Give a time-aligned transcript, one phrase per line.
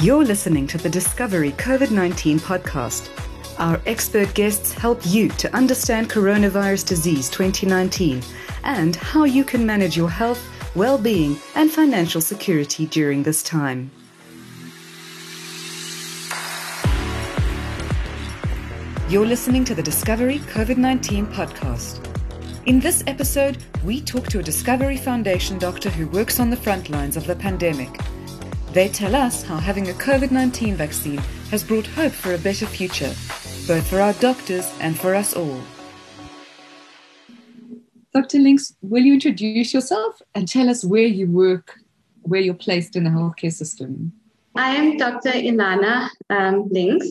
[0.00, 3.10] You're listening to the Discovery COVID 19 podcast.
[3.58, 8.22] Our expert guests help you to understand coronavirus disease 2019
[8.62, 10.40] and how you can manage your health,
[10.76, 13.90] well being, and financial security during this time.
[19.08, 22.04] You're listening to the Discovery COVID 19 podcast.
[22.66, 26.88] In this episode, we talk to a Discovery Foundation doctor who works on the front
[26.88, 27.90] lines of the pandemic.
[28.78, 31.18] They tell us how having a COVID 19 vaccine
[31.50, 33.12] has brought hope for a better future,
[33.66, 35.60] both for our doctors and for us all.
[38.14, 38.38] Dr.
[38.38, 41.74] Links, will you introduce yourself and tell us where you work,
[42.22, 44.12] where you're placed in the healthcare system?
[44.54, 45.30] I am Dr.
[45.30, 47.08] Illana um, Links.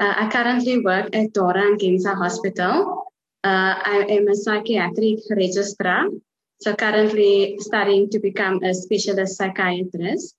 [0.00, 3.12] Uh, I currently work at Dora Nginza Hospital.
[3.44, 6.08] Uh, I am a psychiatric registrar,
[6.60, 10.34] so currently studying to become a specialist psychiatrist.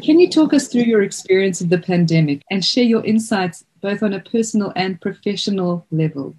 [0.00, 4.02] Can you talk us through your experience of the pandemic and share your insights both
[4.02, 6.34] on a personal and professional level?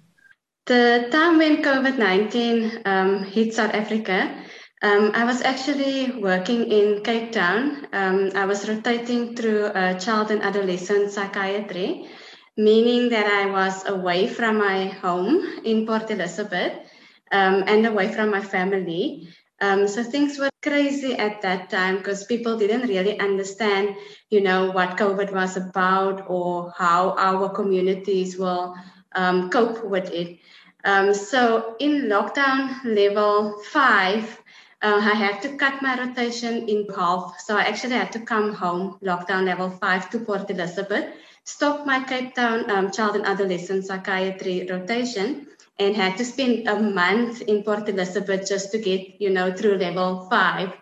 [0.66, 4.34] The time when COVID 19 um, hit South Africa,
[4.82, 7.86] um, I was actually working in Cape Town.
[7.92, 12.08] Um, I was rotating through child and adolescent psychiatry
[12.56, 16.72] meaning that I was away from my home in Port Elizabeth
[17.32, 19.28] um, and away from my family.
[19.60, 23.96] Um, so things were crazy at that time because people didn't really understand,
[24.30, 28.74] you know, what COVID was about or how our communities will
[29.14, 30.38] um, cope with it.
[30.84, 34.24] Um, so in lockdown level five,
[34.82, 37.40] uh, I had to cut my rotation in half.
[37.40, 41.06] So I actually had to come home, lockdown level five, to Port Elizabeth
[41.44, 45.46] stop my Cape Town um, child and adolescent psychiatry rotation
[45.78, 49.76] and had to spend a month in Port Elizabeth just to get, you know, through
[49.76, 50.72] level five.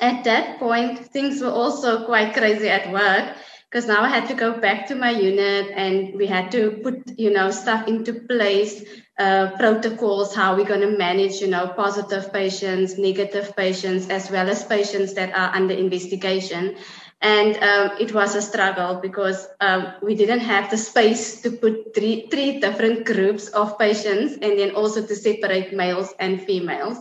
[0.00, 3.36] At that point, things were also quite crazy at work
[3.70, 7.18] because now I had to go back to my unit and we had to put,
[7.18, 8.84] you know, stuff into place,
[9.18, 14.48] uh, protocols, how we're going to manage, you know, positive patients, negative patients, as well
[14.48, 16.76] as patients that are under investigation.
[17.24, 21.94] And um, it was a struggle because um, we didn't have the space to put
[21.94, 26.98] three, three different groups of patients and then also to separate males and females.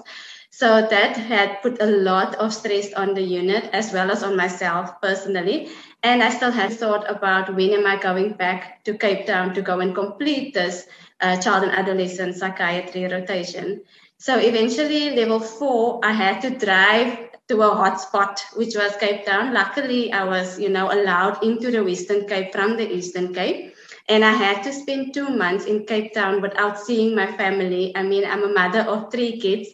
[0.49, 4.37] So that had put a lot of stress on the unit as well as on
[4.37, 5.67] myself personally.
[6.03, 9.61] And I still had thought about when am I going back to Cape Town to
[9.61, 10.85] go and complete this
[11.19, 13.81] uh, child and adolescent psychiatry rotation.
[14.19, 19.53] So eventually, level four, I had to drive to a hotspot, which was Cape Town.
[19.53, 23.73] Luckily, I was, you know, allowed into the Western Cape from the Eastern Cape.
[24.07, 27.95] And I had to spend two months in Cape Town without seeing my family.
[27.95, 29.69] I mean, I'm a mother of three kids,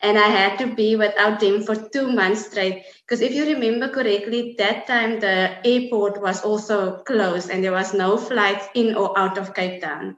[0.00, 2.84] and I had to be without them for two months straight.
[3.00, 7.94] Because if you remember correctly, that time the airport was also closed and there was
[7.94, 10.16] no flights in or out of Cape Town.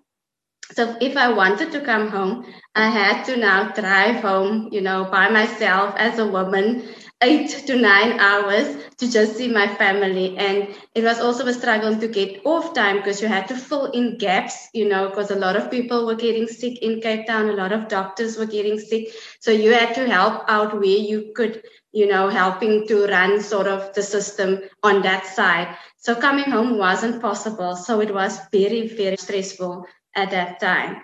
[0.72, 2.44] So if I wanted to come home,
[2.74, 6.88] I had to now drive home, you know, by myself as a woman,
[7.22, 10.36] eight to nine hours to just see my family.
[10.36, 13.86] And it was also a struggle to get off time because you had to fill
[13.92, 17.48] in gaps, you know, because a lot of people were getting sick in Cape Town,
[17.48, 19.08] a lot of doctors were getting sick.
[19.40, 21.62] So you had to help out where you could,
[21.92, 25.76] you know, helping to run sort of the system on that side.
[25.96, 27.76] So coming home wasn't possible.
[27.76, 31.02] So it was very, very stressful at that time.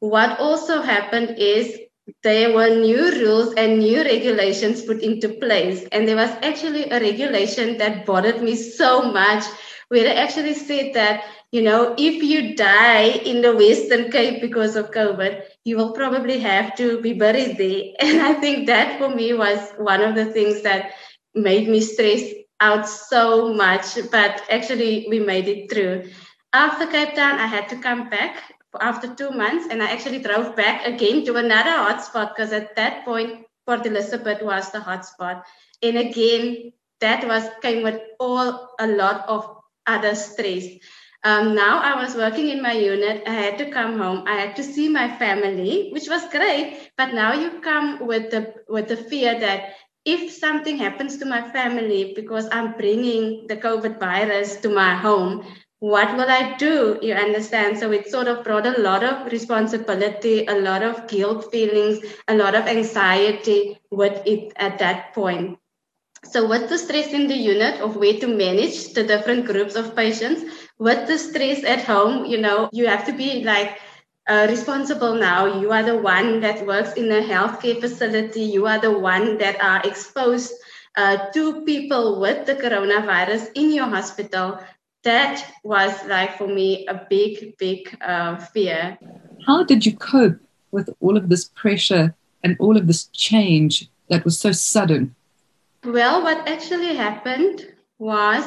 [0.00, 1.78] What also happened is
[2.22, 5.84] there were new rules and new regulations put into place.
[5.92, 9.44] And there was actually a regulation that bothered me so much,
[9.88, 14.76] where it actually said that, you know, if you die in the Western Cape because
[14.76, 17.82] of COVID, you will probably have to be buried there.
[18.00, 20.92] And I think that for me was one of the things that
[21.34, 22.22] made me stress
[22.60, 23.98] out so much.
[24.10, 26.10] But actually, we made it through.
[26.52, 30.54] After Cape Town, I had to come back after two months, and I actually drove
[30.54, 35.42] back again to another hotspot because at that point, Port Elizabeth was the hotspot.
[35.82, 40.66] And again, that was came with all a lot of other stress.
[41.24, 43.22] Um, now I was working in my unit.
[43.26, 44.24] I had to come home.
[44.26, 46.90] I had to see my family, which was great.
[46.96, 49.74] But now you come with the with the fear that
[50.04, 55.46] if something happens to my family because I'm bringing the COVID virus to my home,
[55.82, 56.98] what will I do?
[57.02, 57.78] You understand?
[57.78, 61.98] So it sort of brought a lot of responsibility, a lot of guilt feelings,
[62.28, 65.58] a lot of anxiety with it at that point.
[66.24, 69.96] So with the stress in the unit of where to manage the different groups of
[69.96, 70.44] patients,
[70.78, 73.78] with the stress at home, you know, you have to be like
[74.28, 75.60] uh, responsible now.
[75.60, 78.42] You are the one that works in a healthcare facility.
[78.42, 80.52] You are the one that are exposed
[80.96, 84.58] uh, two people with the coronavirus in your hospital,
[85.04, 88.98] that was like for me a big, big uh, fear.
[89.46, 90.38] How did you cope
[90.70, 95.14] with all of this pressure and all of this change that was so sudden?
[95.84, 97.66] Well, what actually happened
[97.98, 98.44] was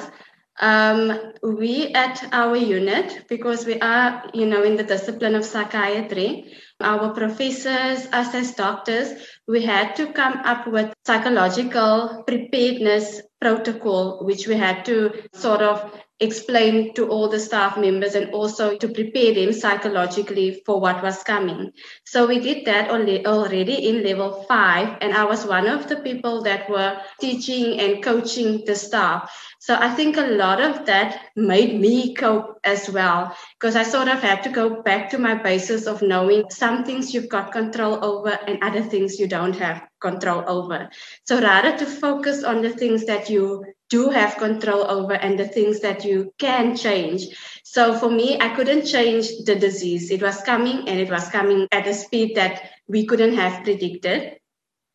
[0.61, 6.55] um, we at our unit, because we are, you know, in the discipline of psychiatry,
[6.81, 9.13] our professors, us as doctors,
[9.47, 16.01] we had to come up with psychological preparedness protocol, which we had to sort of
[16.21, 21.21] explain to all the staff members and also to prepare them psychologically for what was
[21.23, 21.71] coming.
[22.05, 26.43] So we did that already in level five, and I was one of the people
[26.43, 29.29] that were teaching and coaching the staff.
[29.59, 34.07] So I think a lot of that made me cope as well, because I sort
[34.07, 38.03] of had to go back to my basis of knowing some things you've got control
[38.03, 40.89] over and other things you don't have control over.
[41.27, 45.47] So rather to focus on the things that you do have control over and the
[45.47, 47.27] things that you can change.
[47.63, 50.09] So for me, I couldn't change the disease.
[50.09, 54.39] It was coming and it was coming at a speed that we couldn't have predicted.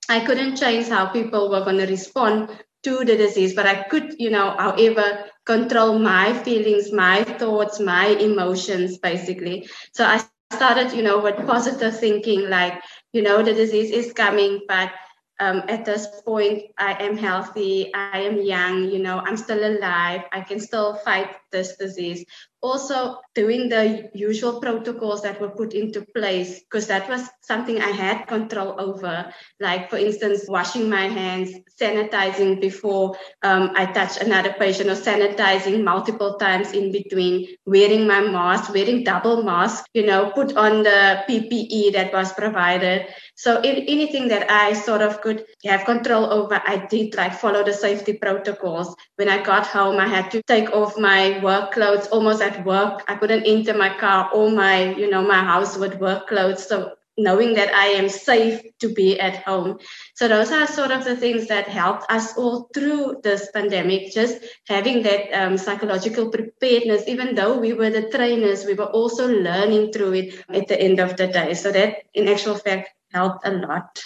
[0.08, 2.50] I couldn't change how people were going to respond
[2.82, 5.06] to the disease, but I could, you know, however,
[5.46, 9.68] control my feelings, my thoughts, my emotions, basically.
[9.92, 12.82] So I started, you know, with positive thinking, like,
[13.12, 14.92] you know, the disease is coming, but
[15.38, 20.22] um, at this point, I am healthy, I am young, you know, I'm still alive,
[20.32, 22.24] I can still fight this disease
[22.62, 27.90] also doing the usual protocols that were put into place because that was something I
[27.90, 29.32] had control over.
[29.58, 35.82] Like, for instance, washing my hands, sanitizing before um, I touch another patient, or sanitizing
[35.82, 41.24] multiple times in between, wearing my mask, wearing double mask, you know, put on the
[41.28, 43.06] PPE that was provided.
[43.36, 47.64] So, in, anything that I sort of could have control over, I did like follow
[47.64, 48.94] the safety protocols.
[49.16, 53.04] When I got home, I had to take off my work clothes almost at work.
[53.08, 56.66] I couldn't enter my car or my, you know, my house with work clothes.
[56.66, 59.78] So knowing that I am safe to be at home.
[60.14, 64.42] So those are sort of the things that helped us all through this pandemic, just
[64.66, 69.92] having that um, psychological preparedness, even though we were the trainers, we were also learning
[69.92, 71.54] through it at the end of the day.
[71.54, 74.02] So that in actual fact helped a lot.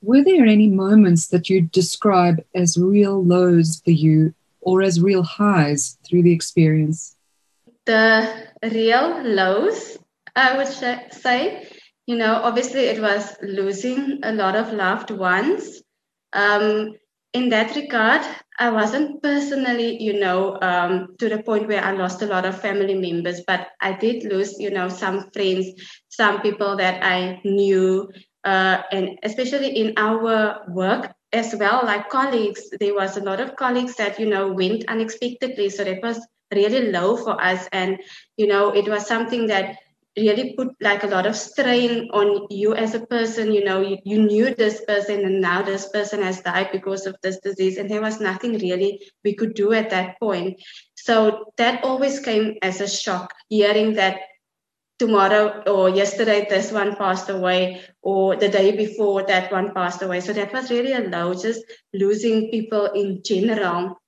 [0.00, 5.22] Were there any moments that you describe as real lows for you or as real
[5.22, 7.16] highs through the experience?
[7.86, 9.98] The real lows,
[10.36, 11.68] I would say,
[12.06, 15.82] you know, obviously it was losing a lot of loved ones.
[16.32, 16.94] Um,
[17.32, 18.22] in that regard,
[18.58, 22.60] I wasn't personally, you know, um, to the point where I lost a lot of
[22.60, 25.68] family members, but I did lose, you know, some friends,
[26.08, 28.08] some people that I knew,
[28.44, 33.56] uh, and especially in our work as well, like colleagues, there was a lot of
[33.56, 35.68] colleagues that, you know, went unexpectedly.
[35.70, 37.68] So that was really low for us.
[37.72, 37.98] And,
[38.36, 39.76] you know, it was something that
[40.16, 43.52] really put like a lot of strain on you as a person.
[43.52, 47.16] You know, you, you knew this person and now this person has died because of
[47.22, 47.76] this disease.
[47.76, 50.60] And there was nothing really we could do at that point.
[50.94, 54.20] So that always came as a shock, hearing that
[54.98, 60.20] tomorrow or yesterday this one passed away or the day before that one passed away.
[60.20, 61.64] So that was really a low just
[61.94, 64.00] losing people in general.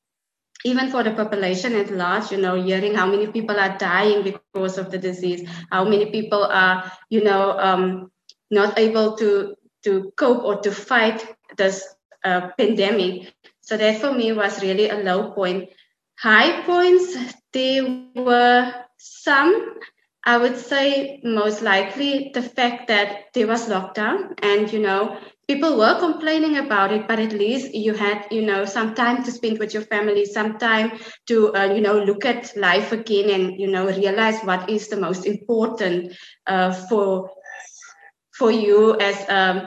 [0.65, 4.77] Even for the population at large you know hearing how many people are dying because
[4.77, 8.11] of the disease how many people are you know um,
[8.51, 11.25] not able to to cope or to fight
[11.57, 11.87] this
[12.25, 13.33] uh, pandemic.
[13.61, 15.71] So that for me was really a low point.
[16.19, 17.17] High points
[17.53, 19.77] there were some
[20.25, 25.17] I would say most likely the fact that there was lockdown and, you know,
[25.49, 29.33] people were complaining about it, but at least you had, you know, some time to
[29.33, 30.93] spend with your family, some time
[31.27, 34.97] to, uh, you know, look at life again and, you know, realize what is the
[34.97, 36.13] most important
[36.47, 37.31] uh, for
[38.33, 39.67] for you as um,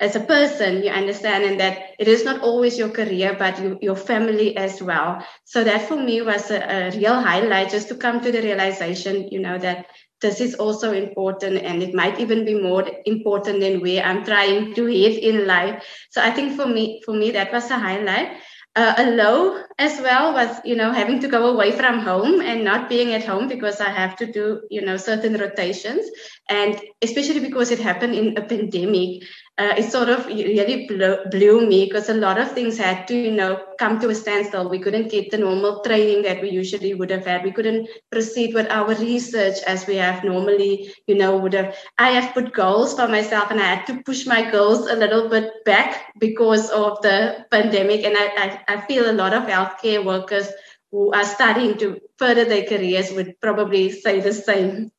[0.00, 3.78] as a person you understand and that it is not always your career but you,
[3.80, 5.24] your family as well.
[5.44, 9.28] So that for me was a, a, real highlight just to come to the realization
[9.30, 9.86] you know that
[10.20, 14.74] this is also important and it might even be more important than where i'm trying
[14.74, 15.84] to head in life.
[16.10, 18.38] So i think for me for me that was a highlight.
[18.76, 22.64] Uh, a low as well was you know having to go away from home and
[22.64, 26.10] not being at home because i have to do you know certain rotations.
[26.48, 29.22] And especially because it happened in a pandemic
[29.56, 33.14] uh, it sort of really blew, blew me because a lot of things had to,
[33.14, 34.68] you know, come to a standstill.
[34.68, 37.44] We couldn't get the normal training that we usually would have had.
[37.44, 41.76] We couldn't proceed with our research as we have normally, you know, would have.
[41.98, 45.28] I have put goals for myself and I had to push my goals a little
[45.28, 48.04] bit back because of the pandemic.
[48.04, 50.48] And I, I, I feel a lot of healthcare workers
[50.90, 54.90] who are starting to further their careers would probably say the same.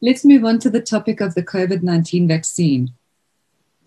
[0.00, 2.94] Let's move on to the topic of the COVID 19 vaccine.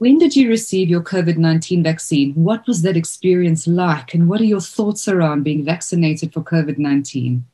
[0.01, 2.33] When did you receive your COVID 19 vaccine?
[2.33, 4.15] What was that experience like?
[4.15, 7.45] And what are your thoughts around being vaccinated for COVID 19?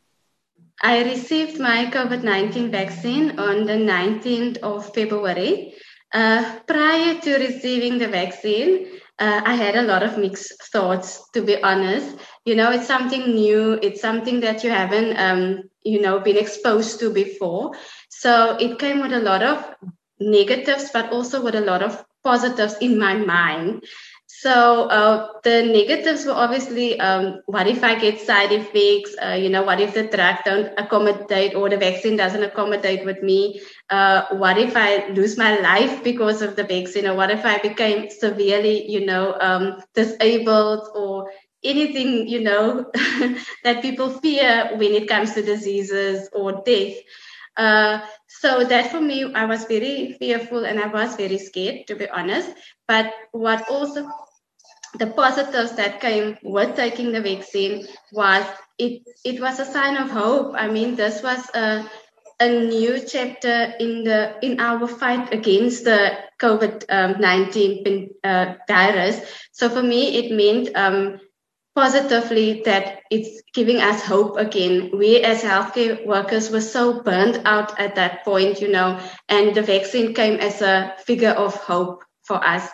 [0.82, 5.74] I received my COVID 19 vaccine on the 19th of February.
[6.14, 8.88] Uh, prior to receiving the vaccine,
[9.20, 12.16] uh, I had a lot of mixed thoughts, to be honest.
[12.46, 17.02] You know, it's something new, it's something that you haven't, um, you know, been exposed
[17.02, 17.74] to before.
[18.08, 19.76] So it came with a lot of
[20.20, 23.84] negatives, but also with a lot of positives in my mind.
[24.28, 29.16] So uh, the negatives were obviously, um, what if I get side effects?
[29.24, 33.22] Uh, you know, what if the drug don't accommodate or the vaccine doesn't accommodate with
[33.24, 33.62] me?
[33.90, 37.08] Uh, what if I lose my life because of the vaccine?
[37.08, 41.32] Or what if I became severely, you know, um, disabled or
[41.64, 42.86] anything, you know,
[43.64, 46.96] that people fear when it comes to diseases or death?
[47.58, 51.96] Uh, so that for me, I was very fearful and I was very scared, to
[51.96, 52.50] be honest.
[52.88, 54.08] But what also
[55.00, 58.46] the positives that came with taking the vaccine was
[58.78, 60.54] it it was a sign of hope.
[60.56, 61.90] I mean, this was a
[62.40, 69.20] a new chapter in the in our fight against the COVID um, nineteen uh, virus.
[69.52, 71.20] So for me, it meant um,
[71.78, 74.90] positively that it's giving us hope again.
[74.98, 79.62] We as healthcare workers were so burned out at that point, you know, and the
[79.62, 82.68] vaccine came as a figure of hope for us.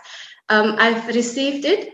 [0.48, 1.92] Um, I've received it.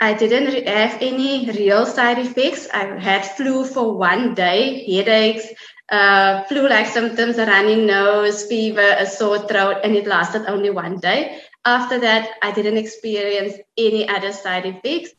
[0.00, 2.66] I didn't have any real side effects.
[2.72, 5.46] I had flu for one day, headaches,
[5.92, 11.00] uh, flu-like symptoms, a runny nose, fever, a sore throat, and it lasted only one
[11.00, 11.38] day.
[11.66, 15.10] After that, I didn't experience any other side effects.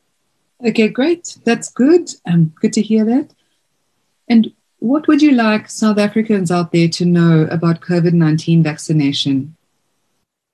[0.66, 1.38] Okay, great.
[1.44, 2.10] That's good.
[2.26, 3.30] Um, good to hear that.
[4.28, 9.56] And what would you like South Africans out there to know about COVID 19 vaccination?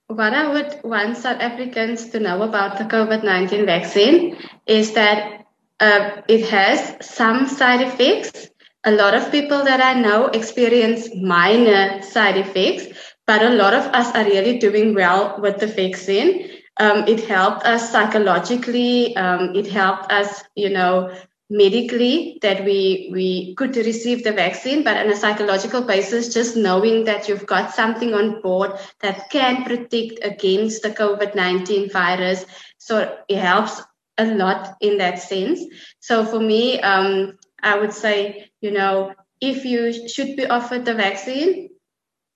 [0.07, 5.45] What I would want South Africans to know about the COVID 19 vaccine is that
[5.79, 8.49] uh, it has some side effects.
[8.83, 12.87] A lot of people that I know experience minor side effects,
[13.25, 16.49] but a lot of us are really doing well with the vaccine.
[16.79, 19.15] Um, it helped us psychologically.
[19.15, 21.15] Um, it helped us, you know,
[21.49, 27.03] medically that we we could receive the vaccine, but on a psychological basis, just knowing
[27.03, 32.45] that you've got something on board that can protect against the COVID nineteen virus,
[32.79, 33.81] so it helps
[34.17, 35.59] a lot in that sense.
[35.99, 40.95] So for me, um, I would say, you know, if you should be offered the
[40.95, 41.69] vaccine,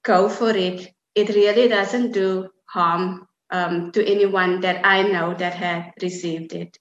[0.03, 0.93] go for it.
[1.15, 6.77] It really doesn't do harm um, to anyone that I know that had received it.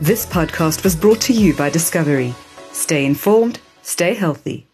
[0.00, 2.34] This podcast was brought to you by Discovery.
[2.72, 4.66] Stay informed, stay healthy.